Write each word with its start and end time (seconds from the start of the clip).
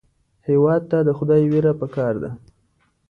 هېواد 0.47 0.81
ته 0.91 0.97
د 1.07 1.09
خدای 1.17 1.41
وېره 1.51 1.73
پکار 1.81 2.13
ده 2.23 2.29